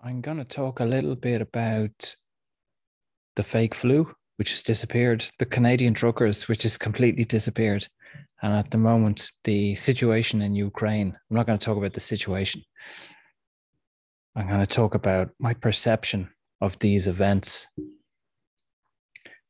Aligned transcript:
I'm 0.00 0.20
going 0.20 0.38
to 0.38 0.44
talk 0.44 0.78
a 0.78 0.84
little 0.84 1.16
bit 1.16 1.40
about 1.40 2.14
the 3.34 3.42
fake 3.42 3.74
flu, 3.74 4.14
which 4.36 4.50
has 4.50 4.62
disappeared, 4.62 5.24
the 5.40 5.44
Canadian 5.44 5.92
truckers, 5.92 6.46
which 6.46 6.62
has 6.62 6.76
completely 6.76 7.24
disappeared, 7.24 7.88
and 8.40 8.54
at 8.54 8.70
the 8.70 8.78
moment, 8.78 9.32
the 9.42 9.74
situation 9.74 10.40
in 10.40 10.54
Ukraine. 10.54 11.18
I'm 11.30 11.36
not 11.36 11.46
going 11.46 11.58
to 11.58 11.64
talk 11.64 11.76
about 11.76 11.94
the 11.94 12.00
situation. 12.00 12.62
I'm 14.36 14.46
going 14.46 14.60
to 14.60 14.66
talk 14.66 14.94
about 14.94 15.30
my 15.40 15.52
perception 15.52 16.30
of 16.60 16.78
these 16.78 17.08
events. 17.08 17.66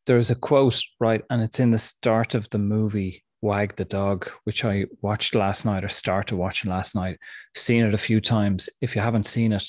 There's 0.07 0.31
a 0.31 0.35
quote, 0.35 0.81
right? 0.99 1.23
And 1.29 1.43
it's 1.43 1.61
in 1.61 1.73
the 1.73 1.79
start 1.79 2.35
of 2.35 2.49
the 2.49 2.59
movie 2.59 3.23
Wag 3.43 3.77
the 3.77 3.85
Dog, 3.85 4.31
which 4.45 4.65
I 4.65 4.87
watched 5.03 5.35
last 5.35 5.67
night 5.67 5.85
or 5.85 5.91
started 5.91 6.37
watching 6.37 6.71
last 6.71 6.95
night. 6.95 7.19
Seen 7.55 7.85
it 7.85 7.93
a 7.93 7.99
few 7.99 8.23
times. 8.23 8.71
If 8.81 8.97
you 8.97 9.03
haven't 9.03 9.27
seen 9.27 9.53
it, 9.53 9.65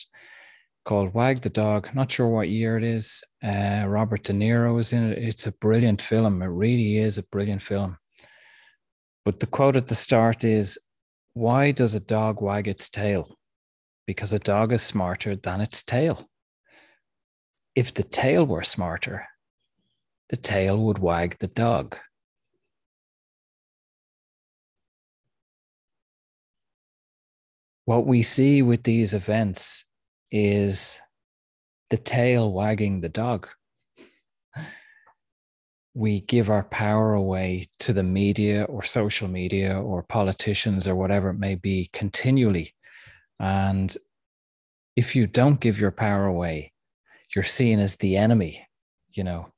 called 0.90 1.14
Wag 1.14 1.42
the 1.42 1.52
Dog. 1.52 1.88
Not 1.94 2.12
sure 2.12 2.28
what 2.28 2.50
year 2.50 2.76
it 2.76 2.84
is. 2.84 3.24
Uh, 3.44 3.86
Robert 3.88 4.24
De 4.24 4.34
Niro 4.34 4.80
is 4.80 4.92
in 4.92 5.12
it. 5.12 5.20
It's 5.20 5.46
a 5.46 5.52
brilliant 5.52 6.02
film. 6.02 6.42
It 6.42 6.48
really 6.48 6.98
is 6.98 7.20
a 7.20 7.30
brilliant 7.32 7.62
film. 7.62 8.00
But 9.24 9.40
the 9.40 9.46
quote 9.46 9.76
at 9.76 9.88
the 9.88 9.94
start 9.94 10.44
is 10.44 10.80
Why 11.34 11.70
does 11.72 11.94
a 11.94 12.00
dog 12.00 12.42
wag 12.42 12.68
its 12.68 12.90
tail? 12.90 13.38
Because 14.08 14.34
a 14.34 14.40
dog 14.40 14.74
is 14.74 14.82
smarter 14.82 15.36
than 15.36 15.62
its 15.62 15.84
tail. 15.84 16.28
If 17.76 17.94
the 17.94 18.02
tail 18.02 18.48
were 18.48 18.64
smarter, 18.64 19.28
the 20.30 20.38
tail 20.38 20.76
would 20.86 20.98
wag 20.98 21.38
the 21.40 21.48
dog. 21.48 21.98
What 27.86 28.08
we 28.08 28.24
see 28.24 28.64
with 28.64 28.82
these 28.82 29.14
events 29.14 29.86
is 30.32 31.02
the 31.90 31.98
tail 31.98 32.52
wagging 32.52 33.02
the 33.02 33.10
dog. 33.10 33.48
We 35.94 36.22
give 36.22 36.50
our 36.50 36.64
power 36.64 37.14
away 37.14 37.68
to 37.80 37.94
the 37.94 38.04
media 38.04 38.64
or 38.64 38.84
social 38.84 39.28
media 39.28 39.80
or 39.80 40.04
politicians 40.04 40.88
or 40.88 40.96
whatever 40.96 41.30
it 41.30 41.40
may 41.40 41.56
be 41.56 41.90
continually. 41.92 42.76
And 43.40 43.96
if 44.96 45.16
you 45.16 45.28
don't 45.28 45.60
give 45.60 45.80
your 45.80 45.92
power 45.92 46.26
away, 46.26 46.74
you're 47.36 47.44
seen 47.44 47.80
as 47.80 47.98
the 47.98 48.18
enemy, 48.18 48.68
you 49.10 49.24
know, 49.24 49.52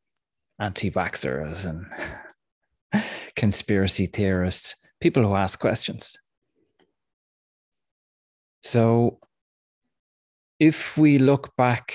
anti 0.60 0.90
vaxxers 0.90 1.66
and 1.66 3.04
conspiracy 3.36 4.06
theorists, 4.06 4.76
people 5.00 5.24
who 5.24 5.36
ask 5.36 5.60
questions. 5.60 6.18
So 8.64 9.20
if 10.62 10.96
we 10.96 11.18
look 11.18 11.56
back, 11.56 11.92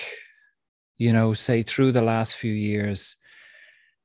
you 0.97 1.13
know, 1.13 1.35
say 1.35 1.63
through 1.63 1.93
the 1.93 2.03
last 2.03 2.35
few 2.35 2.53
years, 2.53 3.17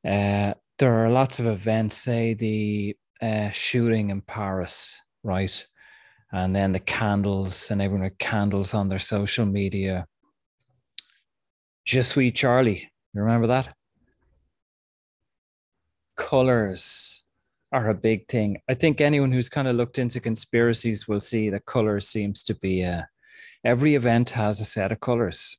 uh, 0.07 0.53
there 0.77 1.03
are 1.03 1.09
lots 1.09 1.39
of 1.39 1.47
events, 1.47 1.97
say 1.97 2.35
the 2.35 2.95
uh, 3.23 3.49
shooting 3.49 4.11
in 4.11 4.21
Paris, 4.21 5.01
right? 5.23 5.67
And 6.31 6.55
then 6.55 6.73
the 6.73 6.79
candles, 6.79 7.71
and 7.71 7.81
everyone 7.81 8.03
had 8.03 8.19
candles 8.19 8.75
on 8.75 8.87
their 8.87 8.99
social 8.99 9.47
media. 9.47 10.05
Je 11.83 12.03
suis 12.03 12.31
Charlie. 12.31 12.91
You 13.15 13.21
remember 13.21 13.47
that? 13.47 13.73
Colors 16.15 17.23
are 17.71 17.89
a 17.89 17.95
big 17.95 18.27
thing. 18.27 18.61
I 18.69 18.75
think 18.75 19.01
anyone 19.01 19.31
who's 19.31 19.49
kind 19.49 19.67
of 19.67 19.75
looked 19.75 19.97
into 19.97 20.19
conspiracies 20.19 21.07
will 21.07 21.19
see 21.19 21.49
that 21.49 21.65
color 21.65 21.99
seems 21.99 22.43
to 22.43 22.53
be 22.53 22.83
a, 22.83 23.09
every 23.63 23.95
event 23.95 24.31
has 24.31 24.59
a 24.59 24.65
set 24.65 24.91
of 24.91 24.99
colors 24.99 25.57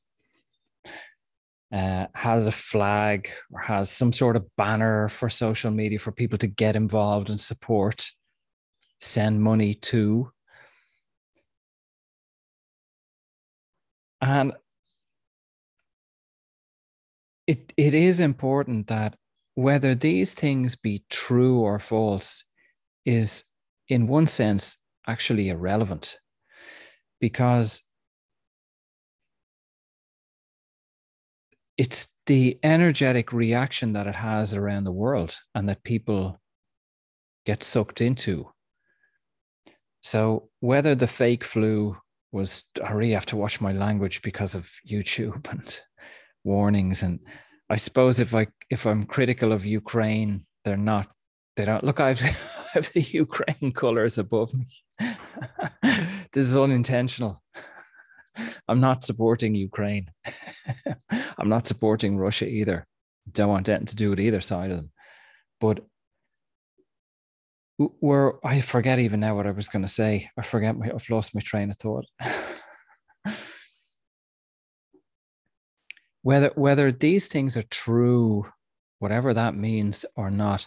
uh, 1.73 2.07
has 2.15 2.47
a 2.47 2.53
flag 2.53 3.31
or 3.51 3.61
has 3.61 3.91
some 3.91 4.13
sort 4.13 4.37
of 4.37 4.45
banner 4.57 5.09
for 5.09 5.29
social 5.29 5.71
media 5.71 5.99
for 5.99 6.13
people 6.13 6.37
to 6.39 6.47
get 6.47 6.77
involved 6.77 7.31
and 7.31 7.41
support 7.41 8.11
send 9.01 9.43
money 9.43 9.75
to. 9.75 10.31
And 14.21 14.53
it 17.47 17.73
it 17.77 17.95
is 17.95 18.21
important 18.21 18.87
that 18.87 19.17
whether 19.55 19.95
these 19.95 20.35
things 20.35 20.77
be 20.77 21.05
true 21.11 21.59
or 21.59 21.79
false 21.79 22.45
is 23.05 23.45
in 23.89 24.07
one 24.07 24.27
sense 24.27 24.77
actually 25.09 25.49
irrelevant. 25.49 26.19
Because 27.21 27.83
it's 31.77 32.09
the 32.27 32.59
energetic 32.63 33.33
reaction 33.33 33.93
that 33.95 34.07
it 34.07 34.15
has 34.15 34.55
around 34.55 34.85
the 34.85 34.93
world 34.93 35.37
and 35.55 35.69
that 35.69 35.83
people 35.83 36.41
get 37.45 37.65
sucked 37.65 38.01
into. 38.01 38.51
So 40.01 40.49
whether 40.61 40.95
the 40.95 41.07
fake 41.07 41.45
flu 41.45 41.97
was, 42.31 42.65
I 42.85 42.93
really 42.93 43.15
have 43.15 43.27
to 43.27 43.37
watch 43.37 43.61
my 43.61 43.73
language 43.73 44.23
because 44.23 44.55
of 44.55 44.71
YouTube 44.89 45.47
and 45.51 45.81
warnings. 46.45 47.03
And 47.03 47.21
I 47.71 47.77
suppose 47.77 48.21
if 48.21 48.35
I 48.35 48.49
if 48.71 48.87
I'm 48.87 49.07
critical 49.07 49.53
of 49.53 49.65
Ukraine, 49.65 50.47
they're 50.65 50.77
not. 50.77 51.09
They 51.57 51.65
don't 51.65 51.85
look. 51.85 52.01
I've, 52.01 52.23
I 52.23 52.35
have 52.75 52.93
the 52.93 53.03
Ukraine 53.03 53.73
colors 53.75 54.19
above 54.19 54.53
me. 54.55 54.67
this 56.33 56.47
is 56.49 56.57
unintentional. 56.57 57.43
I'm 58.69 58.81
not 58.81 59.05
supporting 59.05 59.55
Ukraine. 59.55 60.11
I'm 61.39 61.49
not 61.49 61.67
supporting 61.67 62.17
Russia 62.17 62.47
either. 62.47 62.87
Don't 63.31 63.49
want 63.49 63.69
anything 63.69 63.87
to 63.87 63.97
do 63.97 64.11
with 64.11 64.21
either 64.21 64.41
side 64.41 64.71
of 64.71 64.77
them. 64.79 64.91
But 65.61 65.81
where 67.77 68.35
I 68.45 68.61
forget 68.61 68.99
even 68.99 69.21
now 69.21 69.37
what 69.37 69.47
I 69.47 69.53
was 69.53 69.69
going 69.69 69.83
to 69.83 69.89
say. 69.89 70.31
I 70.37 70.43
forget 70.43 70.77
my, 70.77 70.91
I've 70.93 71.09
lost 71.11 71.35
my 71.35 71.41
train 71.41 71.71
of 71.71 71.77
thought. 71.77 72.05
whether 76.23 76.51
whether 76.55 76.93
these 76.93 77.29
things 77.29 77.57
are 77.57 77.65
true, 77.65 78.47
whatever 78.99 79.35
that 79.35 79.57
means 79.57 80.05
or 80.17 80.31
not, 80.31 80.67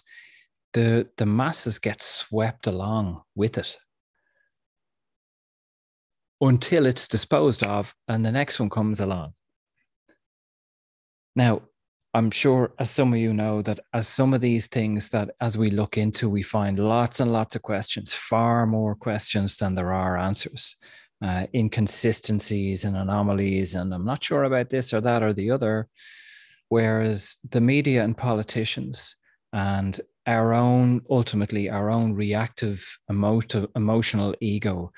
the 0.73 1.07
the 1.17 1.25
masses 1.25 1.79
get 1.79 2.01
swept 2.01 2.67
along 2.67 3.21
with 3.35 3.57
it 3.57 3.77
until 6.41 6.85
it's 6.85 7.07
disposed 7.07 7.63
of 7.63 7.93
and 8.07 8.25
the 8.25 8.31
next 8.31 8.59
one 8.59 8.69
comes 8.69 8.99
along. 8.99 9.33
Now, 11.35 11.61
I'm 12.13 12.31
sure, 12.31 12.73
as 12.79 12.89
some 12.89 13.11
of 13.11 13.19
you 13.19 13.33
know, 13.33 13.61
that 13.63 13.81
as 13.93 14.07
some 14.07 14.33
of 14.33 14.39
these 14.39 14.67
things 14.67 15.09
that 15.09 15.31
as 15.41 15.57
we 15.57 15.69
look 15.69 15.97
into, 15.97 16.29
we 16.29 16.43
find 16.43 16.79
lots 16.79 17.19
and 17.19 17.29
lots 17.29 17.57
of 17.57 17.61
questions, 17.61 18.13
far 18.13 18.65
more 18.65 18.95
questions 18.95 19.57
than 19.57 19.75
there 19.75 19.91
are 19.91 20.17
answers, 20.17 20.77
uh, 21.21 21.47
inconsistencies 21.53 22.85
and 22.85 22.95
anomalies. 22.95 23.75
And 23.75 23.93
I'm 23.93 24.05
not 24.05 24.23
sure 24.23 24.45
about 24.45 24.69
this 24.69 24.93
or 24.93 25.01
that 25.01 25.23
or 25.23 25.33
the 25.33 25.51
other. 25.51 25.89
Whereas 26.69 27.35
the 27.49 27.59
media 27.59 28.01
and 28.01 28.15
politicians 28.15 29.17
and 29.51 29.99
our 30.25 30.53
own, 30.53 31.01
ultimately, 31.09 31.69
our 31.69 31.89
own 31.89 32.13
reactive, 32.13 32.97
emotive, 33.09 33.67
emotional 33.75 34.35
ego 34.39 34.93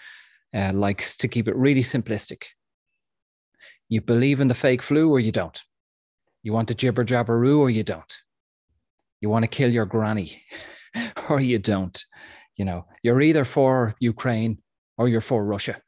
uh, 0.58 0.74
likes 0.74 1.16
to 1.18 1.28
keep 1.28 1.48
it 1.48 1.56
really 1.56 1.84
simplistic. 1.84 2.44
You 3.90 4.02
believe 4.02 4.40
in 4.40 4.48
the 4.48 4.54
fake 4.56 4.82
flu 4.82 5.10
or 5.10 5.20
you 5.20 5.32
don't. 5.32 5.62
You 6.42 6.52
want 6.52 6.68
to 6.70 6.76
jibber 6.76 7.06
jabberoo 7.06 7.60
or 7.60 7.70
you 7.70 7.84
don't. 7.84 8.14
You 9.22 9.30
want 9.30 9.44
to 9.44 9.48
kill 9.48 9.72
your 9.72 9.86
granny 9.86 10.44
or 11.30 11.40
you 11.40 11.60
don't. 11.60 12.04
You 12.56 12.66
know, 12.66 12.86
you're 13.04 13.22
either 13.22 13.46
for 13.46 13.96
Ukraine 14.00 14.58
or 14.98 15.08
you're 15.08 15.22
for 15.22 15.46
Russia. 15.46 15.82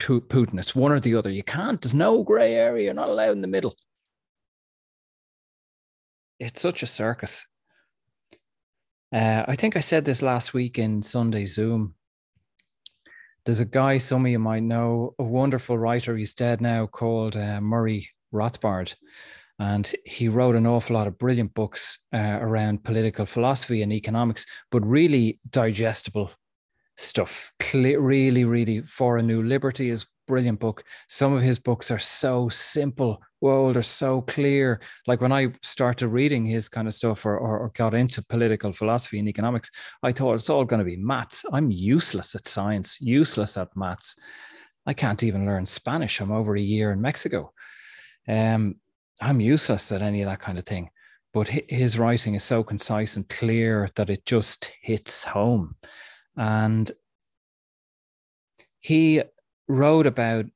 Putin. 0.00 0.58
It's 0.58 0.74
one 0.74 0.92
or 0.92 1.00
the 1.00 1.14
other. 1.14 1.30
You 1.30 1.42
can't. 1.42 1.80
There's 1.80 1.94
no 1.94 2.22
gray 2.22 2.54
area. 2.54 2.84
You're 2.84 2.94
not 2.94 3.10
allowed 3.10 3.32
in 3.32 3.42
the 3.42 3.46
middle. 3.46 3.76
It's 6.38 6.60
such 6.60 6.82
a 6.82 6.86
circus. 6.86 7.46
Uh, 9.14 9.44
I 9.46 9.54
think 9.56 9.76
I 9.76 9.80
said 9.80 10.06
this 10.06 10.22
last 10.22 10.54
week 10.54 10.78
in 10.78 11.02
Sunday 11.02 11.44
Zoom. 11.44 11.94
There's 13.50 13.58
a 13.58 13.64
guy 13.64 13.98
some 13.98 14.24
of 14.24 14.30
you 14.30 14.38
might 14.38 14.62
know, 14.62 15.16
a 15.18 15.24
wonderful 15.24 15.76
writer. 15.76 16.16
He's 16.16 16.34
dead 16.34 16.60
now, 16.60 16.86
called 16.86 17.36
uh, 17.36 17.60
Murray 17.60 18.08
Rothbard. 18.32 18.94
And 19.58 19.92
he 20.06 20.28
wrote 20.28 20.54
an 20.54 20.68
awful 20.68 20.94
lot 20.94 21.08
of 21.08 21.18
brilliant 21.18 21.52
books 21.52 21.98
uh, 22.14 22.38
around 22.40 22.84
political 22.84 23.26
philosophy 23.26 23.82
and 23.82 23.92
economics, 23.92 24.46
but 24.70 24.86
really 24.86 25.40
digestible 25.50 26.30
stuff. 26.96 27.50
really, 27.74 28.44
really, 28.44 28.82
For 28.82 29.18
a 29.18 29.22
New 29.24 29.42
Liberty 29.42 29.90
is 29.90 30.06
brilliant 30.26 30.60
book. 30.60 30.84
Some 31.08 31.32
of 31.32 31.42
his 31.42 31.58
books 31.58 31.90
are 31.90 31.98
so 31.98 32.48
simple. 32.48 33.20
Whoa, 33.40 33.72
they're 33.72 33.82
so 33.82 34.22
clear. 34.22 34.80
Like 35.06 35.20
when 35.20 35.32
I 35.32 35.48
started 35.62 36.08
reading 36.08 36.44
his 36.44 36.68
kind 36.68 36.86
of 36.86 36.94
stuff 36.94 37.26
or, 37.26 37.36
or, 37.36 37.58
or 37.58 37.72
got 37.74 37.94
into 37.94 38.22
political 38.22 38.72
philosophy 38.72 39.18
and 39.18 39.28
economics, 39.28 39.70
I 40.02 40.12
thought 40.12 40.34
it's 40.34 40.50
all 40.50 40.64
going 40.64 40.78
to 40.78 40.84
be 40.84 40.96
maths. 40.96 41.44
I'm 41.52 41.70
useless 41.70 42.34
at 42.34 42.46
science, 42.46 43.00
useless 43.00 43.56
at 43.56 43.76
maths. 43.76 44.16
I 44.86 44.94
can't 44.94 45.22
even 45.22 45.46
learn 45.46 45.66
Spanish. 45.66 46.20
I'm 46.20 46.32
over 46.32 46.56
a 46.56 46.60
year 46.60 46.92
in 46.92 47.00
Mexico. 47.00 47.52
Um, 48.28 48.76
I'm 49.20 49.40
useless 49.40 49.92
at 49.92 50.02
any 50.02 50.22
of 50.22 50.28
that 50.28 50.40
kind 50.40 50.58
of 50.58 50.64
thing. 50.64 50.90
But 51.32 51.48
his 51.48 51.98
writing 51.98 52.34
is 52.34 52.42
so 52.42 52.64
concise 52.64 53.16
and 53.16 53.28
clear 53.28 53.88
that 53.94 54.10
it 54.10 54.26
just 54.26 54.72
hits 54.82 55.24
home. 55.24 55.76
And 56.36 56.90
he 58.80 59.22
wrote 59.70 60.06
about, 60.06 60.46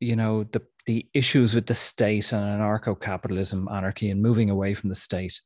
you 0.00 0.16
know, 0.16 0.44
the 0.44 0.62
the 0.86 1.06
issues 1.14 1.54
with 1.54 1.64
the 1.64 1.74
state 1.74 2.30
and 2.32 2.60
anarcho-capitalism, 2.60 3.68
anarchy, 3.72 4.10
and 4.10 4.20
moving 4.20 4.50
away 4.50 4.74
from 4.74 4.90
the 4.90 4.94
state, 4.94 5.40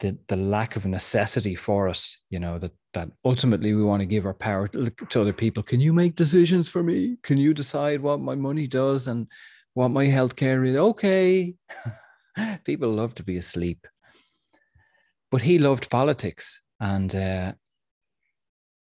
the 0.00 0.18
the 0.28 0.36
lack 0.36 0.76
of 0.76 0.86
necessity 0.86 1.54
for 1.54 1.88
us, 1.88 2.18
you 2.30 2.40
know, 2.40 2.58
that 2.58 2.72
that 2.94 3.10
ultimately 3.24 3.74
we 3.74 3.84
want 3.84 4.00
to 4.00 4.06
give 4.06 4.26
our 4.26 4.34
power 4.34 4.68
to, 4.68 4.90
to 5.10 5.20
other 5.20 5.32
people. 5.32 5.62
Can 5.62 5.80
you 5.80 5.92
make 5.92 6.16
decisions 6.16 6.68
for 6.68 6.82
me? 6.82 7.18
Can 7.22 7.38
you 7.38 7.54
decide 7.54 8.00
what 8.00 8.20
my 8.20 8.34
money 8.34 8.66
does 8.66 9.06
and 9.08 9.26
what 9.74 9.90
my 9.90 10.06
healthcare 10.06 10.66
is? 10.66 10.76
Okay. 10.76 11.54
people 12.64 12.90
love 12.90 13.14
to 13.16 13.22
be 13.22 13.36
asleep. 13.36 13.86
But 15.30 15.42
he 15.42 15.58
loved 15.58 15.90
politics 15.90 16.62
and 16.80 17.14
uh, 17.14 17.52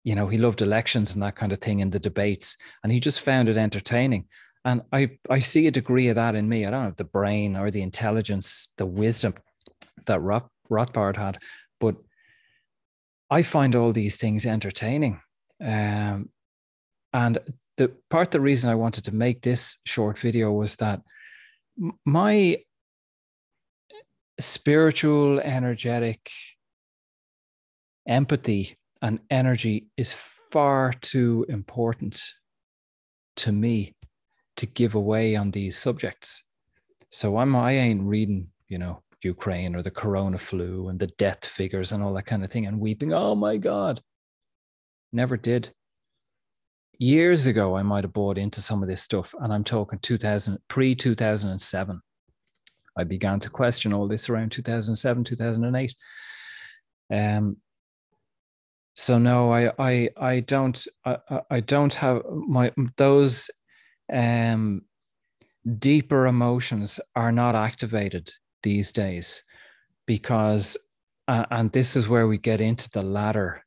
you 0.07 0.15
know, 0.15 0.29
he 0.29 0.39
loved 0.39 0.63
elections 0.63 1.15
and 1.15 1.23
that 1.25 1.35
kind 1.35 1.51
of 1.51 1.59
thing 1.59 1.81
in 1.81 1.91
the 1.91 1.99
debates, 1.99 2.57
and 2.85 2.93
he 2.93 3.01
just 3.01 3.21
found 3.21 3.49
it 3.49 3.57
entertaining. 3.57 4.27
And 4.65 4.83
I, 4.93 5.19
I 5.29 5.41
see 5.41 5.67
a 5.67 5.73
degree 5.73 6.07
of 6.07 6.15
that 6.15 6.37
in 6.37 6.49
me. 6.49 6.65
I 6.65 6.71
don't 6.71 6.85
have 6.85 6.97
the 6.97 7.03
brain 7.03 7.57
or 7.57 7.73
the 7.73 7.83
intelligence, 7.83 8.69
the 8.79 8.87
wisdom 8.87 9.35
that 10.07 10.21
Roth, 10.21 10.49
Rothbard 10.71 11.17
had, 11.17 11.39
but 11.81 11.97
I 13.31 13.43
find 13.43 13.75
all 13.75 13.93
these 13.93 14.17
things 14.17 14.47
entertaining. 14.47 15.21
Um, 15.61 16.29
and 17.13 17.39
the 17.77 17.93
part 18.09 18.31
the 18.31 18.41
reason 18.41 18.71
I 18.71 18.77
wanted 18.77 19.07
to 19.07 19.15
make 19.15 19.43
this 19.43 19.79
short 19.87 20.21
video 20.21 20.53
was 20.53 20.77
that 20.77 21.01
my 22.05 22.59
spiritual, 24.39 25.41
energetic 25.41 26.31
empathy 28.07 28.77
and 29.03 29.21
energy 29.31 29.89
is 29.97 30.17
far 30.51 30.93
too 30.93 31.47
important 31.49 32.23
to 33.37 33.53
me 33.53 33.95
to 34.57 34.67
give 34.67 34.95
away 34.95 35.37
on 35.37 35.51
these 35.51 35.77
subjects. 35.77 36.45
So 37.11 37.39
I'm 37.39 37.55
I 37.55 37.73
ain't 37.73 38.03
reading, 38.03 38.49
you 38.69 38.79
know, 38.79 39.03
Ukraine 39.23 39.75
or 39.75 39.83
the 39.83 39.91
corona 39.91 40.39
flu 40.39 40.89
and 40.89 40.99
the 40.99 41.09
death 41.19 41.45
figures 41.47 41.93
and 41.93 42.03
all 42.03 42.15
that 42.15 42.27
kind 42.27 42.45
of 42.45 42.51
thing 42.51 42.67
and 42.67 42.81
weeping, 42.81 43.13
oh 43.13 43.35
my 43.35 43.57
God. 43.57 44.01
Never 45.13 45.37
did. 45.37 45.73
Years 46.99 47.47
ago, 47.47 47.77
I 47.77 47.83
might 47.83 48.05
have 48.05 48.13
bought 48.13 48.39
into 48.39 48.61
some 48.63 48.83
of 48.83 48.89
this 48.89 49.03
stuff, 49.03 49.35
and 49.41 49.53
I'm 49.53 49.65
talking 49.65 49.99
2000 49.99 50.59
pre 50.69 50.95
2007. 50.95 52.01
I 52.99 53.05
began 53.05 53.39
to 53.41 53.51
question 53.51 53.93
all 53.93 54.09
this 54.09 54.31
around 54.31 54.53
2007, 54.53 55.25
2008. 55.25 55.95
Um, 57.13 57.59
so 58.97 59.19
no 59.19 59.53
i 59.53 59.71
i 59.79 60.09
i 60.17 60.41
don't 60.41 60.89
i, 61.05 61.17
I 61.51 61.61
don't 61.61 61.95
have 61.95 62.23
my 62.31 62.73
those 62.97 63.51
um 64.13 64.83
deeper 65.79 66.27
emotions 66.27 66.99
are 67.15 67.31
not 67.31 67.55
activated 67.55 68.33
these 68.63 68.93
days 68.93 69.43
because 70.07 70.77
uh, 71.29 71.45
and 71.51 71.71
this 71.73 71.95
is 71.95 72.09
where 72.09 72.27
we 72.27 72.39
get 72.39 72.61
into 72.61 72.89
the 72.91 73.03
ladder 73.03 73.63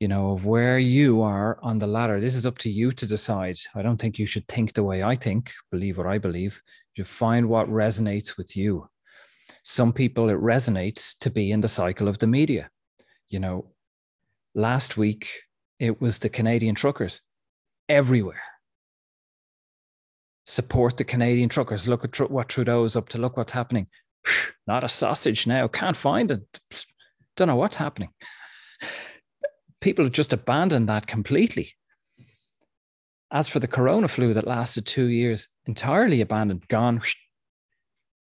you 0.00 0.08
know 0.08 0.32
of 0.32 0.46
where 0.46 0.78
you 0.78 1.22
are 1.22 1.58
on 1.62 1.78
the 1.78 1.86
ladder. 1.86 2.20
This 2.20 2.34
is 2.34 2.44
up 2.44 2.58
to 2.58 2.70
you 2.70 2.92
to 2.92 3.06
decide. 3.06 3.56
I 3.74 3.80
don't 3.80 3.96
think 3.96 4.18
you 4.18 4.26
should 4.26 4.46
think 4.46 4.74
the 4.74 4.84
way 4.84 5.02
i 5.02 5.14
think 5.14 5.52
believe 5.70 5.98
what 5.98 6.06
i 6.06 6.18
believe. 6.18 6.60
You 6.94 7.04
find 7.04 7.48
what 7.48 7.68
resonates 7.68 8.36
with 8.36 8.56
you. 8.56 8.88
Some 9.64 9.92
people 9.92 10.28
it 10.28 10.38
resonates 10.38 11.16
to 11.18 11.30
be 11.30 11.50
in 11.50 11.60
the 11.60 11.68
cycle 11.68 12.08
of 12.08 12.18
the 12.18 12.26
media 12.26 12.70
you 13.28 13.40
know 13.40 13.66
Last 14.56 14.96
week, 14.96 15.28
it 15.78 16.00
was 16.00 16.20
the 16.20 16.30
Canadian 16.30 16.74
truckers 16.74 17.20
everywhere. 17.90 18.40
Support 20.46 20.96
the 20.96 21.04
Canadian 21.04 21.50
truckers. 21.50 21.86
Look 21.86 22.04
at 22.04 22.12
tr- 22.12 22.24
what 22.24 22.48
Trudeau's 22.48 22.96
up 22.96 23.10
to. 23.10 23.18
Look 23.18 23.36
what's 23.36 23.52
happening. 23.52 23.88
Not 24.66 24.82
a 24.82 24.88
sausage 24.88 25.46
now. 25.46 25.68
Can't 25.68 25.96
find 25.96 26.30
it. 26.30 26.60
Don't 27.36 27.48
know 27.48 27.56
what's 27.56 27.76
happening. 27.76 28.08
People 29.82 30.06
have 30.06 30.14
just 30.14 30.32
abandoned 30.32 30.88
that 30.88 31.06
completely. 31.06 31.72
As 33.30 33.48
for 33.48 33.60
the 33.60 33.68
corona 33.68 34.08
flu 34.08 34.32
that 34.32 34.46
lasted 34.46 34.86
two 34.86 35.08
years, 35.08 35.48
entirely 35.66 36.22
abandoned, 36.22 36.66
gone. 36.68 37.02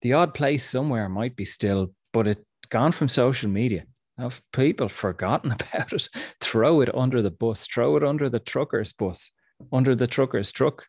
The 0.02 0.14
odd 0.14 0.34
place 0.34 0.64
somewhere 0.64 1.10
might 1.10 1.36
be 1.36 1.44
still, 1.44 1.94
but 2.14 2.26
it 2.26 2.46
gone 2.70 2.94
from 2.94 3.10
social 3.10 3.50
media. 3.50 3.84
Have 4.22 4.42
people 4.54 4.88
forgotten 4.88 5.52
about 5.74 5.94
it? 5.94 6.08
Throw 6.40 6.82
it 6.82 6.94
under 6.96 7.22
the 7.22 7.32
bus, 7.32 7.66
throw 7.66 7.98
it 7.98 8.04
under 8.04 8.30
the 8.30 8.40
trucker's 8.40 8.94
bus, 8.94 9.32
under 9.74 9.96
the 9.96 10.08
trucker's 10.08 10.52
truck. 10.52 10.86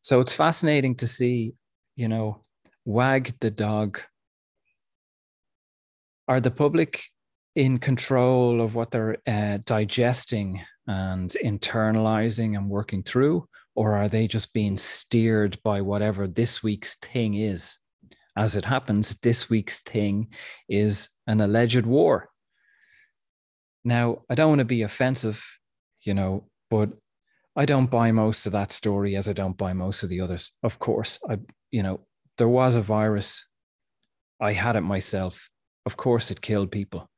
So 0.00 0.20
it's 0.20 0.32
fascinating 0.32 0.94
to 0.96 1.06
see, 1.06 1.54
you 1.94 2.08
know, 2.08 2.44
wag 2.86 3.34
the 3.40 3.50
dog. 3.50 4.00
Are 6.26 6.40
the 6.40 6.50
public 6.50 7.04
in 7.54 7.78
control 7.78 8.62
of 8.62 8.74
what 8.74 8.90
they're 8.90 9.18
uh, 9.26 9.58
digesting 9.64 10.62
and 10.86 11.30
internalizing 11.44 12.56
and 12.56 12.70
working 12.70 13.02
through? 13.02 13.46
Or 13.74 13.94
are 13.94 14.08
they 14.08 14.26
just 14.26 14.54
being 14.54 14.78
steered 14.78 15.58
by 15.62 15.82
whatever 15.82 16.26
this 16.26 16.62
week's 16.62 16.94
thing 16.96 17.34
is? 17.34 17.78
as 18.36 18.54
it 18.54 18.64
happens, 18.66 19.18
this 19.20 19.48
week's 19.48 19.80
thing 19.80 20.28
is 20.68 21.08
an 21.26 21.40
alleged 21.40 21.86
war. 21.86 22.28
Now, 23.84 24.22
I 24.28 24.34
don't 24.34 24.48
want 24.48 24.58
to 24.60 24.64
be 24.64 24.82
offensive, 24.82 25.44
you 26.02 26.14
know, 26.14 26.48
but 26.70 26.90
I 27.54 27.64
don't 27.64 27.90
buy 27.90 28.12
most 28.12 28.46
of 28.46 28.52
that 28.52 28.72
story 28.72 29.16
as 29.16 29.28
I 29.28 29.32
don't 29.32 29.56
buy 29.56 29.72
most 29.72 30.02
of 30.02 30.08
the 30.08 30.20
others. 30.20 30.52
Of 30.62 30.78
course, 30.78 31.18
I, 31.28 31.38
you 31.70 31.82
know, 31.82 32.00
there 32.36 32.48
was 32.48 32.76
a 32.76 32.82
virus. 32.82 33.46
I 34.40 34.52
had 34.52 34.76
it 34.76 34.82
myself. 34.82 35.48
Of 35.86 35.96
course, 35.96 36.30
it 36.30 36.40
killed 36.40 36.72
people, 36.72 37.08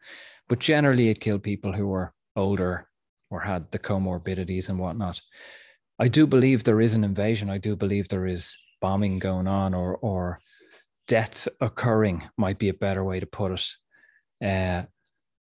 but 0.49 0.59
generally, 0.59 1.09
it 1.09 1.21
killed 1.21 1.43
people 1.43 1.73
who 1.73 1.89
were 1.89 2.13
older 2.37 2.89
or 3.31 3.41
had 3.41 3.71
the 3.73 3.79
comorbidities 3.79 4.69
and 4.69 4.79
whatnot. 4.79 5.21
I 5.99 6.09
do 6.09 6.27
believe 6.27 6.63
there 6.63 6.81
is 6.81 6.95
an 6.95 7.03
invasion. 7.03 7.51
I 7.51 7.59
do 7.59 7.75
believe 7.75 8.09
there 8.09 8.27
is 8.27 8.57
bombing 8.81 9.19
going 9.19 9.49
on 9.49 9.75
or 9.75 9.97
or 9.97 10.41
deaths 11.09 11.49
occurring 11.61 12.29
might 12.37 12.59
be 12.59 12.69
a 12.69 12.75
better 12.75 13.03
way 13.03 13.19
to 13.19 13.27
put 13.27 13.51
it. 13.53 13.67
Uh, 14.45 14.83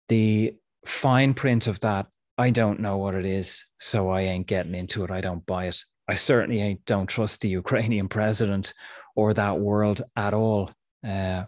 the 0.09 0.55
fine 0.87 1.35
print 1.35 1.67
of 1.67 1.81
that, 1.81 2.07
I 2.39 2.51
don't 2.51 2.81
know 2.81 2.99
what 2.99 3.15
it 3.15 3.25
is, 3.25 3.65
so 3.79 4.11
I 4.11 4.23
ain't 4.23 4.47
getting 4.47 4.75
into 4.75 5.05
it. 5.05 5.11
I 5.11 5.21
don't 5.21 5.45
buy 5.47 5.67
it. 5.67 5.83
I 6.09 6.15
certainly 6.15 6.61
ain't, 6.61 6.85
don't 6.85 7.07
trust 7.07 7.41
the 7.41 7.49
Ukrainian 7.63 8.09
president 8.09 8.75
or 9.15 9.35
that 9.35 9.59
world 9.59 10.03
at 10.17 10.35
all. 10.35 10.71
Uh, 11.07 11.45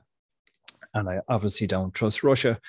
and 0.94 1.08
I 1.08 1.20
obviously 1.28 1.66
don't 1.66 1.92
trust 1.92 2.22
Russia. 2.22 2.60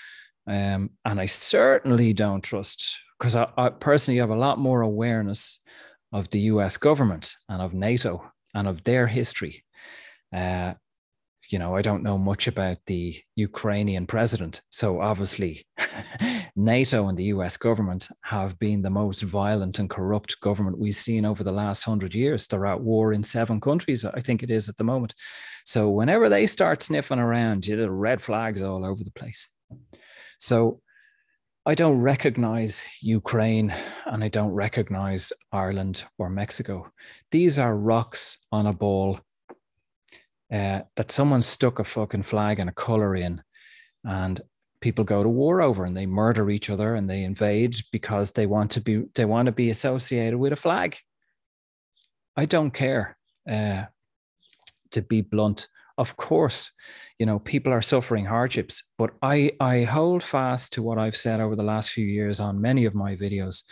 Um, 0.48 0.92
and 1.04 1.20
I 1.20 1.26
certainly 1.26 2.14
don't 2.14 2.44
trust, 2.44 3.00
because 3.20 3.36
I, 3.36 3.48
I 3.58 3.70
personally 3.70 4.20
have 4.20 4.30
a 4.30 4.36
lot 4.36 4.60
more 4.60 4.82
awareness 4.82 5.60
of 6.12 6.30
the 6.30 6.40
US 6.42 6.78
government 6.78 7.36
and 7.50 7.62
of 7.62 7.74
NATO 7.74 8.32
and 8.54 8.68
of 8.68 8.84
their 8.84 9.08
history. 9.08 9.64
Uh, 10.34 10.74
you 11.50 11.60
know, 11.60 11.76
I 11.76 11.82
don't 11.82 12.04
know 12.04 12.18
much 12.18 12.48
about 12.48 12.78
the 12.86 13.16
Ukrainian 13.36 14.08
president. 14.08 14.62
So 14.70 15.02
obviously, 15.02 15.66
NATO 16.56 17.08
and 17.08 17.18
the 17.18 17.26
US 17.26 17.58
government 17.58 18.08
have 18.24 18.58
been 18.60 18.82
the 18.82 18.90
most 18.90 19.22
violent 19.22 19.80
and 19.80 19.90
corrupt 19.90 20.40
government 20.42 20.80
we've 20.80 20.96
seen 20.96 21.26
over 21.26 21.44
the 21.44 21.52
last 21.52 21.84
hundred 21.84 22.16
years. 22.16 22.48
They're 22.48 22.66
at 22.66 22.82
war 22.82 23.14
in 23.14 23.24
seven 23.24 23.60
countries, 23.62 24.06
I 24.06 24.22
think 24.22 24.44
it 24.44 24.52
is 24.52 24.70
at 24.70 24.78
the 24.78 24.84
moment. 24.84 25.14
So 25.66 25.90
whenever 25.90 26.30
they 26.30 26.48
start 26.48 26.84
sniffing 26.84 27.20
around, 27.20 27.68
you 27.68 27.76
know, 27.76 27.88
red 27.88 28.22
flags 28.22 28.62
all 28.62 28.86
over 28.86 29.04
the 29.04 29.12
place. 29.12 29.50
So 30.40 30.82
I 31.66 31.74
don't 31.74 32.02
recognize 32.02 32.86
Ukraine 33.02 33.74
and 34.06 34.24
I 34.24 34.28
don't 34.28 34.52
recognize 34.52 35.34
Ireland 35.52 36.04
or 36.20 36.30
Mexico. 36.30 36.92
These 37.32 37.58
are 37.58 37.76
rocks 37.76 38.38
on 38.52 38.68
a 38.68 38.74
ball 38.74 39.20
uh, 40.56 40.82
that 40.96 41.12
someone 41.12 41.42
stuck 41.42 41.80
a 41.80 41.84
fucking 41.84 42.24
flag 42.24 42.60
and 42.60 42.70
a 42.70 42.74
color 42.74 43.14
in, 43.16 43.42
and 44.06 44.42
people 44.80 45.04
go 45.04 45.22
to 45.22 45.28
war 45.28 45.62
over 45.62 45.84
and 45.84 45.98
they 45.98 46.06
murder 46.06 46.50
each 46.50 46.70
other 46.70 46.96
and 46.96 47.10
they 47.10 47.24
invade 47.24 47.76
because 47.92 48.32
they 48.32 48.46
want 48.46 48.72
to 48.72 48.80
be 48.80 49.04
they 49.16 49.26
want 49.26 49.48
to 49.48 49.52
be 49.52 49.70
associated 49.70 50.38
with 50.38 50.54
a 50.54 50.56
flag. 50.56 50.98
I 52.38 52.46
don't 52.46 52.72
care. 52.72 53.18
Uh, 53.50 53.86
to 54.92 55.02
be 55.02 55.22
blunt, 55.22 55.68
of 55.98 56.16
course, 56.16 56.72
you 57.20 57.26
know 57.26 57.40
people 57.40 57.74
are 57.74 57.82
suffering 57.82 58.26
hardships, 58.26 58.84
but 58.98 59.12
I 59.22 59.52
I 59.60 59.84
hold 59.84 60.24
fast 60.24 60.74
to 60.74 60.84
what 60.84 60.98
I've 60.98 61.18
said 61.18 61.42
over 61.42 61.58
the 61.58 61.70
last 61.74 61.90
few 61.90 62.06
years 62.06 62.40
on 62.40 62.62
many 62.62 62.86
of 62.86 62.96
my 62.96 63.16
videos. 63.16 63.64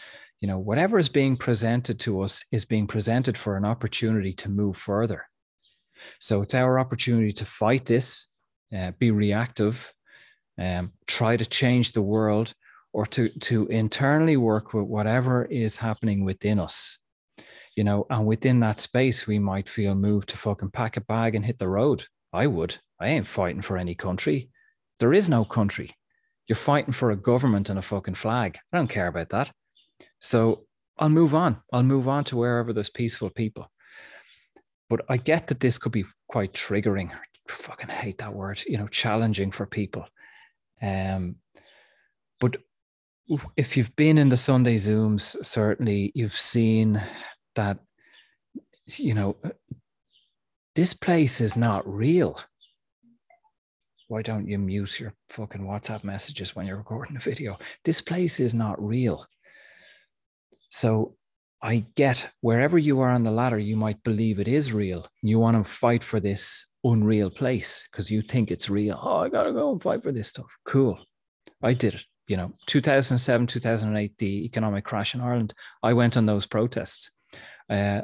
You 0.41 0.47
know, 0.49 0.59
whatever 0.59 0.99
is 0.99 1.07
being 1.07 1.37
presented 1.37 1.99
to 2.01 2.21
us 2.21 2.41
is 2.51 2.65
being 2.65 2.87
presented 2.87 3.37
for 3.37 3.55
an 3.55 3.63
opportunity 3.63 4.33
to 4.33 4.49
move 4.49 4.75
further. 4.75 5.27
So 6.19 6.41
it's 6.41 6.55
our 6.55 6.79
opportunity 6.79 7.31
to 7.33 7.45
fight 7.45 7.85
this, 7.85 8.27
uh, 8.75 8.91
be 8.99 9.11
reactive, 9.11 9.93
um, 10.59 10.93
try 11.07 11.37
to 11.37 11.45
change 11.45 11.91
the 11.91 12.01
world, 12.01 12.53
or 12.93 13.05
to 13.07 13.29
to 13.29 13.67
internally 13.67 14.37
work 14.37 14.73
with 14.73 14.85
whatever 14.85 15.45
is 15.45 15.77
happening 15.77 16.23
within 16.23 16.59
us. 16.59 16.99
You 17.75 17.83
know, 17.83 18.05
and 18.09 18.27
within 18.27 18.59
that 18.59 18.79
space, 18.79 19.25
we 19.25 19.39
might 19.39 19.67
feel 19.67 19.95
moved 19.95 20.29
to 20.29 20.37
fucking 20.37 20.71
pack 20.71 20.95
a 20.95 21.01
bag 21.01 21.33
and 21.33 21.43
hit 21.43 21.57
the 21.57 21.67
road. 21.67 22.05
I 22.31 22.47
would. 22.47 22.77
I 22.99 23.07
ain't 23.07 23.27
fighting 23.27 23.61
for 23.61 23.77
any 23.77 23.95
country. 23.95 24.49
There 24.99 25.13
is 25.13 25.27
no 25.27 25.43
country. 25.43 25.91
You're 26.47 26.55
fighting 26.55 26.93
for 26.93 27.11
a 27.11 27.15
government 27.15 27.69
and 27.69 27.79
a 27.79 27.81
fucking 27.81 28.15
flag. 28.15 28.59
I 28.71 28.77
don't 28.77 28.89
care 28.89 29.07
about 29.07 29.29
that. 29.29 29.51
So 30.19 30.65
I'll 30.97 31.09
move 31.09 31.33
on. 31.33 31.61
I'll 31.71 31.83
move 31.83 32.07
on 32.07 32.23
to 32.25 32.37
wherever 32.37 32.73
there's 32.73 32.89
peaceful 32.89 33.29
people. 33.29 33.71
But 34.93 35.05
I 35.09 35.17
get 35.17 35.47
that 35.47 35.59
this 35.59 35.79
could 35.79 35.91
be 35.91 36.05
quite 36.27 36.53
triggering. 36.53 37.09
I 37.09 37.17
fucking 37.49 37.89
hate 37.89 38.19
that 38.19 38.35
word, 38.35 38.61
you 38.67 38.77
know, 38.77 38.85
challenging 38.85 39.49
for 39.49 39.65
people. 39.65 40.05
Um, 40.83 41.37
but 42.39 42.57
if 43.57 43.75
you've 43.75 43.95
been 43.95 44.19
in 44.19 44.29
the 44.29 44.37
Sunday 44.37 44.75
Zooms, 44.75 45.35
certainly 45.43 46.11
you've 46.13 46.37
seen 46.37 47.01
that, 47.55 47.79
you 48.85 49.15
know, 49.15 49.35
this 50.75 50.93
place 50.93 51.41
is 51.41 51.57
not 51.57 51.91
real. 51.91 52.39
Why 54.09 54.21
don't 54.21 54.47
you 54.47 54.59
mute 54.59 54.99
your 54.99 55.15
fucking 55.29 55.61
WhatsApp 55.61 56.03
messages 56.03 56.55
when 56.55 56.67
you're 56.67 56.77
recording 56.77 57.15
a 57.15 57.19
video? 57.19 57.57
This 57.83 57.99
place 57.99 58.39
is 58.39 58.53
not 58.53 58.79
real. 58.79 59.25
So 60.69 61.15
I 61.63 61.85
get 61.95 62.29
wherever 62.41 62.77
you 62.77 62.99
are 62.99 63.09
on 63.09 63.23
the 63.23 63.31
ladder, 63.31 63.57
you 63.57 63.77
might 63.77 64.03
believe 64.03 64.37
it 64.37 64.49
is 64.49 64.73
real. 64.73 65.07
You 65.21 65.39
want 65.39 65.55
to 65.55 65.69
fight 65.69 66.03
for 66.03 66.19
this 66.19 66.65
unreal 66.83 67.29
place 67.29 67.87
because 67.89 68.11
you 68.11 68.21
think 68.21 68.51
it's 68.51 68.69
real. 68.69 68.99
Oh, 69.01 69.19
I 69.19 69.29
got 69.29 69.43
to 69.43 69.53
go 69.53 69.71
and 69.71 69.81
fight 69.81 70.03
for 70.03 70.11
this 70.11 70.27
stuff. 70.27 70.47
Cool. 70.65 70.99
I 71.63 71.73
did 71.73 71.95
it. 71.95 72.03
You 72.27 72.35
know, 72.35 72.53
2007, 72.67 73.47
2008, 73.47 74.17
the 74.17 74.45
economic 74.45 74.83
crash 74.83 75.15
in 75.15 75.21
Ireland, 75.21 75.53
I 75.81 75.93
went 75.93 76.17
on 76.17 76.25
those 76.25 76.45
protests. 76.45 77.11
Uh, 77.69 78.01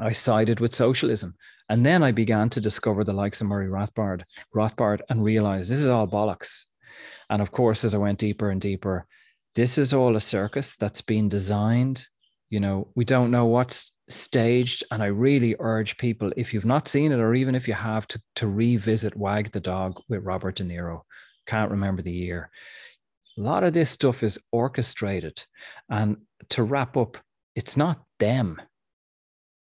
I 0.00 0.10
sided 0.10 0.58
with 0.58 0.74
socialism. 0.74 1.36
And 1.68 1.86
then 1.86 2.02
I 2.02 2.10
began 2.10 2.50
to 2.50 2.60
discover 2.60 3.04
the 3.04 3.12
likes 3.12 3.40
of 3.40 3.46
Murray 3.46 3.68
Rothbard, 3.68 4.24
Rothbard 4.54 5.02
and 5.08 5.22
realize 5.22 5.68
this 5.68 5.78
is 5.78 5.86
all 5.86 6.08
bollocks. 6.08 6.64
And 7.30 7.40
of 7.40 7.52
course, 7.52 7.84
as 7.84 7.94
I 7.94 7.98
went 7.98 8.18
deeper 8.18 8.50
and 8.50 8.60
deeper, 8.60 9.06
this 9.54 9.78
is 9.78 9.94
all 9.94 10.16
a 10.16 10.20
circus 10.20 10.74
that's 10.74 11.00
been 11.00 11.28
designed 11.28 12.08
you 12.52 12.60
know 12.60 12.86
we 12.94 13.04
don't 13.04 13.30
know 13.30 13.46
what's 13.46 13.92
staged 14.10 14.84
and 14.90 15.02
i 15.02 15.06
really 15.06 15.56
urge 15.58 15.96
people 15.96 16.30
if 16.36 16.52
you've 16.52 16.66
not 16.66 16.86
seen 16.86 17.10
it 17.10 17.18
or 17.18 17.34
even 17.34 17.54
if 17.54 17.66
you 17.66 17.72
have 17.72 18.06
to, 18.06 18.20
to 18.36 18.46
revisit 18.46 19.16
wag 19.16 19.50
the 19.52 19.60
dog 19.60 19.98
with 20.08 20.22
robert 20.22 20.56
de 20.56 20.64
niro 20.64 21.00
can't 21.46 21.70
remember 21.70 22.02
the 22.02 22.12
year 22.12 22.50
a 23.38 23.40
lot 23.40 23.64
of 23.64 23.72
this 23.72 23.88
stuff 23.88 24.22
is 24.22 24.38
orchestrated 24.52 25.42
and 25.88 26.18
to 26.50 26.62
wrap 26.62 26.94
up 26.96 27.16
it's 27.54 27.76
not 27.76 28.02
them 28.18 28.60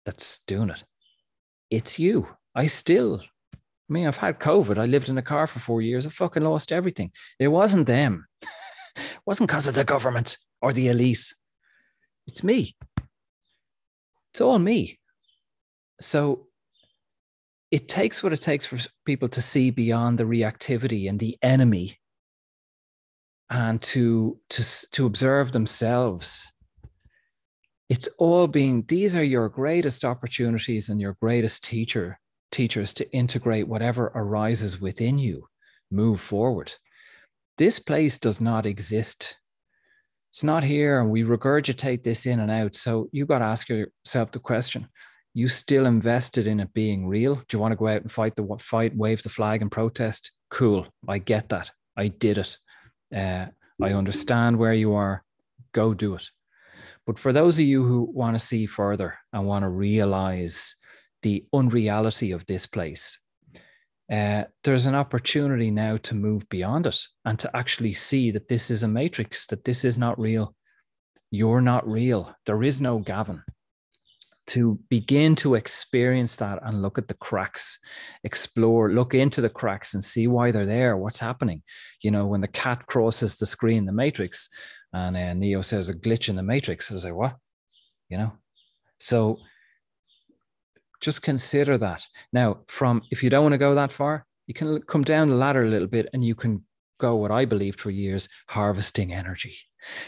that's 0.05 0.39
doing 0.47 0.71
it 0.71 0.85
it's 1.71 1.99
you 1.99 2.29
i 2.55 2.67
still 2.67 3.21
I 3.89 3.93
mean, 3.93 4.09
I've 4.09 4.17
had 4.17 4.41
COVID. 4.41 4.79
I 4.79 4.87
lived 4.87 5.09
in 5.09 5.17
a 5.17 5.23
car 5.23 5.47
for 5.47 5.61
four 5.61 5.81
years. 5.81 6.09
I 6.09 6.11
fucking 6.11 6.43
lost 6.43 6.73
everything. 6.73 7.13
It 7.39 7.47
wasn't 7.47 7.87
them. 7.87 8.27
it 8.43 9.21
wasn't 9.25 9.49
because 9.49 9.69
of 9.69 9.77
the 9.77 9.85
government 9.85 10.39
or 10.61 10.73
the 10.73 10.89
elite. 10.89 11.33
It's 12.27 12.43
me. 12.43 12.77
It's 14.33 14.41
all 14.41 14.59
me. 14.59 14.99
So 16.01 16.47
it 17.71 17.89
takes 17.89 18.23
what 18.23 18.33
it 18.33 18.41
takes 18.41 18.67
for 18.67 18.79
people 19.05 19.29
to 19.31 19.43
see 19.43 19.71
beyond 19.71 20.19
the 20.19 20.25
reactivity 20.25 21.09
and 21.09 21.19
the 21.19 21.37
enemy 21.43 21.99
and 23.51 23.81
to 23.81 24.39
to 24.51 24.63
to 24.93 25.07
observe 25.07 25.53
themselves 25.53 26.53
it's 27.89 28.09
all 28.19 28.49
being 28.49 28.85
these 28.89 29.15
are 29.15 29.25
your 29.25 29.49
greatest 29.49 30.05
opportunities 30.05 30.89
and 30.89 31.01
your 31.01 31.17
greatest 31.21 31.63
teacher 31.63 32.19
teachers 32.51 32.93
to 32.93 33.09
integrate 33.13 33.69
whatever 33.69 34.07
arises 34.17 34.81
within 34.81 35.19
you 35.19 35.47
move 35.91 36.21
forward 36.21 36.73
this 37.59 37.79
place 37.79 38.19
does 38.19 38.41
not 38.41 38.67
exist 38.67 39.37
it's 40.37 40.45
not 40.45 40.63
here 40.63 41.01
and 41.01 41.09
we 41.09 41.23
regurgitate 41.23 42.03
this 42.03 42.27
in 42.27 42.41
and 42.41 42.51
out. 42.51 42.77
So 42.77 43.09
you 43.11 43.25
got 43.25 43.39
to 43.39 43.47
ask 43.47 43.71
yourself 43.71 44.33
the 44.33 44.39
question 44.39 44.87
you 45.33 45.49
still 45.49 45.87
invested 45.87 46.47
in 46.47 46.61
it 46.61 46.75
being 46.75 47.09
real? 47.09 47.37
Do 47.37 47.57
you 47.57 47.59
want 47.59 47.73
to 47.73 47.77
go 47.77 47.89
out 47.89 48.03
and 48.03 48.13
fight 48.13 48.37
the 48.37 48.47
fight 48.61 48.95
wave 48.95 49.23
the 49.23 49.31
flag 49.31 49.63
and 49.63 49.73
protest? 49.73 50.33
Cool 50.51 50.87
i 51.09 51.17
get 51.17 51.49
that. 51.49 51.71
I 51.97 52.09
did 52.09 52.37
it. 52.37 52.59
Uh, 53.17 53.47
i 53.83 53.93
understand 53.95 54.59
where 54.59 54.75
you 54.75 54.93
are. 54.93 55.25
Go 55.73 55.95
do 55.95 56.17
it. 56.17 56.29
But 57.07 57.19
for 57.19 57.33
those 57.33 57.59
of 57.59 57.65
you 57.65 57.87
who 57.87 58.03
want 58.03 58.39
to 58.39 58.47
see 58.47 58.67
further 58.67 59.15
and 59.33 59.47
want 59.47 59.63
to 59.63 59.71
realize 59.71 60.75
the 61.23 61.47
unreality 61.55 62.33
of 62.33 62.45
this 62.45 62.67
place 62.67 63.19
uh, 64.11 64.45
there's 64.63 64.87
an 64.87 64.95
opportunity 64.95 65.71
now 65.71 65.97
to 65.99 66.15
move 66.15 66.49
beyond 66.49 66.87
it 66.87 67.01
and 67.25 67.39
to 67.41 67.57
actually 67.57 67.93
see 67.93 68.31
that 68.31 68.49
this 68.49 68.71
is 68.71 68.83
a 68.83 68.89
matrix, 68.89 69.47
that 69.47 69.65
this 69.65 69.85
is 69.85 69.99
not 69.99 70.19
real. 70.19 70.55
You're 71.31 71.61
not 71.61 71.89
real. 71.89 72.35
There 72.47 72.63
is 72.63 72.81
no 72.81 72.99
Gavin. 72.99 73.43
To 74.49 74.79
begin 74.89 75.35
to 75.37 75.57
experience 75.57 76.37
that 76.37 76.61
and 76.63 76.81
look 76.81 76.99
at 76.99 77.09
the 77.09 77.15
cracks, 77.15 77.81
explore, 78.23 78.93
look 78.93 79.13
into 79.13 79.41
the 79.41 79.51
cracks 79.51 79.95
and 79.95 80.05
see 80.05 80.29
why 80.29 80.53
they're 80.53 80.65
there, 80.65 80.97
what's 80.97 81.19
happening. 81.19 81.65
You 82.01 82.13
know, 82.13 82.27
when 82.27 82.43
the 82.43 82.49
cat 82.49 82.87
crosses 82.87 83.35
the 83.35 83.47
screen, 83.47 83.87
the 83.87 83.93
matrix, 83.93 84.49
and 84.93 85.17
uh, 85.17 85.35
Neo 85.35 85.63
says 85.63 85.89
a 85.89 85.95
glitch 85.95 86.29
in 86.29 86.37
the 86.37 86.45
matrix, 86.45 86.93
I 86.93 86.97
say, 86.97 87.11
what? 87.11 87.35
You 88.09 88.19
know? 88.19 88.33
So 89.01 89.41
just 91.01 91.23
consider 91.23 91.79
that. 91.79 92.07
Now, 92.33 92.59
from 92.69 93.03
if 93.11 93.23
you 93.23 93.31
don't 93.31 93.43
want 93.43 93.53
to 93.55 93.59
go 93.59 93.75
that 93.75 93.93
far, 93.93 94.27
you 94.47 94.55
can 94.55 94.81
come 94.83 95.03
down 95.03 95.29
the 95.29 95.35
ladder 95.35 95.65
a 95.65 95.69
little 95.69 95.89
bit 95.89 96.09
and 96.13 96.25
you 96.25 96.35
can 96.35 96.63
go 96.99 97.17
what 97.17 97.31
I 97.31 97.45
believed 97.45 97.81
for 97.81 97.91
years 97.91 98.29
harvesting 98.49 99.13
energy. 99.13 99.57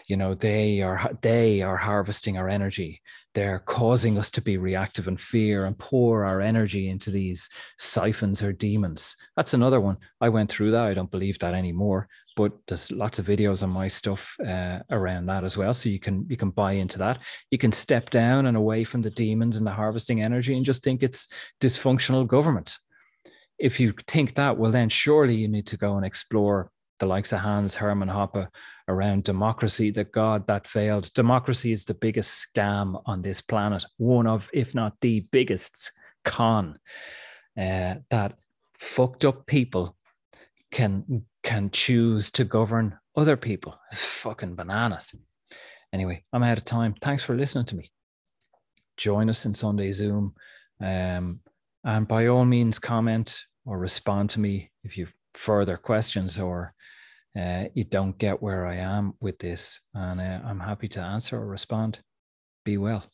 You 0.07 0.17
know, 0.17 0.35
they 0.35 0.81
are 0.83 1.13
they 1.23 1.63
are 1.63 1.77
harvesting 1.77 2.37
our 2.37 2.49
energy. 2.49 3.01
They're 3.35 3.61
causing 3.61 4.19
us 4.19 4.31
to 4.31 4.41
be 4.41 4.57
reactive 4.57 5.07
and 5.07 5.21
fear 5.21 5.67
and 5.67 5.79
pour 5.79 6.25
our 6.25 6.41
energy 6.41 6.89
into 6.89 7.11
these 7.11 7.49
siphons 7.79 8.43
or 8.43 8.53
demons. 8.53 9.17
That's 9.37 9.55
another 9.55 9.81
one. 9.81 9.99
I 10.21 10.31
went 10.31 10.51
through 10.51 10.73
that. 10.73 10.87
I 10.87 10.95
don't 10.95 11.11
believe 11.11 11.39
that 11.41 11.55
anymore 11.55 12.09
but 12.39 12.53
there's 12.69 12.93
lots 12.93 13.19
of 13.19 13.27
videos 13.27 13.65
on 13.65 13.71
my 13.71 13.89
stuff 13.89 14.37
uh, 14.47 14.79
around 14.93 15.27
that 15.27 15.43
as 15.43 15.57
well. 15.57 15.75
So 15.75 15.89
you 15.89 15.99
can 15.99 16.25
you 16.29 16.37
can 16.37 16.51
buy 16.51 16.75
into 16.75 16.97
that. 16.99 17.19
You 17.51 17.59
can 17.59 17.73
step 17.73 18.11
down 18.11 18.47
and 18.47 18.57
away 18.57 18.85
from 18.85 19.03
the 19.03 19.11
demons 19.11 19.57
and 19.57 19.67
the 19.67 19.73
harvesting 19.73 20.23
energy 20.23 20.57
and 20.57 20.65
just 20.65 20.85
think 20.85 21.03
it's 21.03 21.27
dysfunctional 21.61 22.25
government. 22.25 22.79
If 23.59 23.81
you 23.81 23.93
think 24.07 24.37
that 24.37 24.57
well 24.57 24.71
then 24.71 24.89
surely 24.89 25.35
you 25.35 25.49
need 25.49 25.67
to 25.67 25.77
go 25.77 25.97
and 25.97 26.07
explore 26.07 26.71
the 27.01 27.07
likes 27.07 27.33
of 27.33 27.41
hans 27.41 27.75
hermann 27.75 28.09
hoppe 28.09 28.47
around 28.87 29.25
democracy 29.25 29.91
that 29.91 30.13
god 30.13 30.47
that 30.47 30.69
failed. 30.69 31.13
Democracy 31.15 31.73
is 31.73 31.85
the 31.87 32.01
biggest 32.07 32.47
scam 32.47 33.03
on 33.05 33.21
this 33.21 33.41
planet 33.41 33.85
one 33.97 34.29
of 34.29 34.49
if 34.53 34.77
not 34.77 34.93
the 35.01 35.27
biggest 35.33 35.91
con 36.25 36.79
uh, 37.59 37.95
that 38.11 38.39
fucked 38.79 39.25
up 39.25 39.45
people 39.49 39.97
can 40.71 41.25
can 41.43 41.71
choose 41.71 42.31
to 42.33 42.45
govern 42.45 42.99
other 43.17 43.37
people. 43.37 43.79
It's 43.91 44.05
fucking 44.05 44.55
bananas. 44.55 45.15
Anyway, 45.93 46.25
I'm 46.33 46.43
out 46.43 46.59
of 46.59 46.65
time. 46.65 46.95
Thanks 47.01 47.25
for 47.25 47.37
listening 47.37 47.65
to 47.67 47.77
me. 47.77 47.91
Join 48.97 49.31
us 49.31 49.47
in 49.47 49.55
Sunday 49.55 49.93
Zoom. 49.93 50.35
Um, 50.81 51.41
and 51.85 52.07
by 52.07 52.27
all 52.27 52.45
means, 52.45 52.79
comment 52.79 53.45
or 53.65 53.79
respond 53.79 54.31
to 54.31 54.41
me 54.41 54.71
if 54.85 54.99
you've 54.99 55.15
further 55.35 55.77
questions 55.77 56.39
or 56.39 56.75
uh, 57.39 57.65
you 57.75 57.85
don't 57.85 58.19
get 58.19 58.43
where 58.43 58.67
I 58.67 58.77
am 58.77 59.15
with 59.21 59.39
this. 59.39 59.81
And 59.95 60.21
uh, 60.21 60.41
I'm 60.45 60.61
happy 60.61 60.89
to 60.89 61.01
answer 61.01 61.37
or 61.39 61.47
respond. 61.47 62.01
Be 62.65 62.77
well. 62.77 63.05